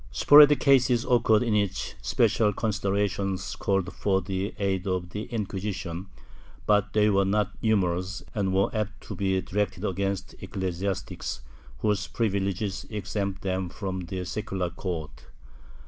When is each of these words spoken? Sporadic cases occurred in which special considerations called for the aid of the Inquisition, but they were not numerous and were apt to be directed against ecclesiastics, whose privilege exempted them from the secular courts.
Sporadic 0.11 0.59
cases 0.61 1.05
occurred 1.07 1.43
in 1.43 1.53
which 1.53 1.93
special 2.01 2.51
considerations 2.53 3.55
called 3.55 3.93
for 3.93 4.19
the 4.19 4.51
aid 4.57 4.87
of 4.87 5.11
the 5.11 5.25
Inquisition, 5.25 6.07
but 6.65 6.93
they 6.93 7.07
were 7.11 7.23
not 7.23 7.51
numerous 7.61 8.23
and 8.33 8.51
were 8.51 8.75
apt 8.75 9.01
to 9.01 9.15
be 9.15 9.39
directed 9.41 9.85
against 9.85 10.33
ecclesiastics, 10.41 11.41
whose 11.81 12.07
privilege 12.07 12.63
exempted 12.89 13.43
them 13.43 13.69
from 13.69 13.99
the 14.07 14.25
secular 14.25 14.71
courts. 14.71 15.21